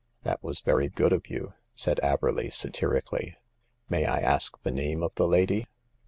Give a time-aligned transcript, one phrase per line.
[0.23, 3.37] "That was very good of you," said Averley, satirically.
[3.87, 5.67] May I ask the name of the lady